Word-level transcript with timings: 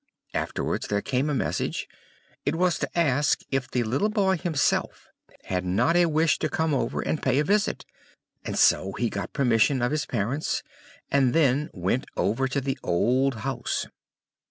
Afterwards 0.33 0.87
there 0.87 1.03
came 1.03 1.29
a 1.29 1.35
message; 1.35 1.87
it 2.43 2.55
was 2.55 2.79
to 2.79 2.89
ask 2.97 3.41
if 3.51 3.69
the 3.69 3.83
little 3.83 4.09
boy 4.09 4.35
himself 4.35 5.05
had 5.43 5.63
not 5.63 5.95
a 5.95 6.07
wish 6.07 6.39
to 6.39 6.49
come 6.49 6.73
over 6.73 7.01
and 7.01 7.21
pay 7.21 7.37
a 7.37 7.43
visit; 7.43 7.85
and 8.43 8.57
so 8.57 8.93
he 8.93 9.11
got 9.11 9.31
permission 9.31 9.79
of 9.79 9.91
his 9.91 10.07
parents, 10.07 10.63
and 11.11 11.35
then 11.35 11.69
went 11.71 12.07
over 12.17 12.47
to 12.47 12.59
the 12.59 12.79
old 12.81 13.35
house. 13.45 13.85